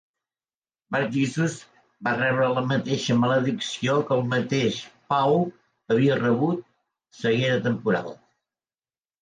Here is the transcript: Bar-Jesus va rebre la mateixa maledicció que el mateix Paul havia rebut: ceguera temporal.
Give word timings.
Bar-Jesus 0.93 1.57
va 2.07 2.13
rebre 2.15 2.47
la 2.53 2.63
mateixa 2.71 3.17
maledicció 3.25 3.97
que 4.07 4.15
el 4.17 4.25
mateix 4.31 4.81
Paul 5.15 5.39
havia 5.45 6.19
rebut: 6.25 6.65
ceguera 7.23 7.63
temporal. 7.71 8.11